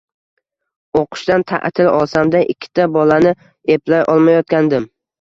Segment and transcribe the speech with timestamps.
[1.01, 3.37] O`qishdan ta`til olsam-da ikkita bolani
[3.79, 4.95] eplay olmayotgandim